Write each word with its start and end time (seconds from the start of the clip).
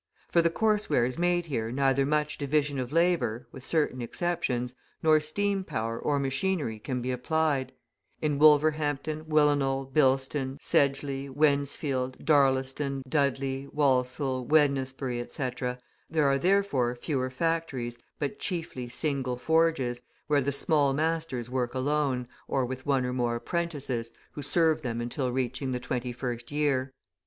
For 0.29 0.41
the 0.41 0.49
coarse 0.49 0.89
wares 0.89 1.19
made 1.19 1.45
here 1.45 1.71
neither 1.71 2.07
much 2.07 2.39
division 2.39 2.79
of 2.79 2.91
labour 2.91 3.47
(with 3.51 3.63
certain 3.63 4.01
exceptions) 4.01 4.73
nor 5.03 5.19
steam 5.19 5.63
power 5.63 5.99
or 5.99 6.17
machinery 6.17 6.79
can 6.79 7.03
be 7.03 7.11
applied. 7.11 7.71
In 8.19 8.39
Wolverhampton, 8.39 9.25
Willenhall, 9.25 9.85
Bilston, 9.93 10.57
Sedgeley, 10.59 11.29
Wednesfield, 11.29 12.25
Darlaston, 12.25 13.03
Dudley, 13.07 13.67
Walsall, 13.71 14.47
Wednesbury, 14.47 15.21
etc., 15.21 15.77
there 16.09 16.25
are, 16.25 16.39
therefore, 16.39 16.95
fewer 16.95 17.29
factories, 17.29 17.99
but 18.17 18.39
chiefly 18.39 18.89
single 18.89 19.37
forges, 19.37 20.01
where 20.25 20.41
the 20.41 20.51
small 20.51 20.93
masters 20.93 21.47
work 21.47 21.75
alone, 21.75 22.27
or 22.47 22.65
with 22.65 22.87
one 22.87 23.05
or 23.05 23.13
more 23.13 23.35
apprentices, 23.35 24.09
who 24.31 24.41
serve 24.41 24.81
them 24.81 24.99
until 24.99 25.31
reaching 25.31 25.73
the 25.73 25.79
twenty 25.79 26.11
first 26.11 26.51
year. 26.51 26.91